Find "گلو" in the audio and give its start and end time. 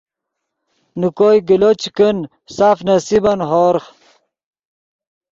1.49-1.71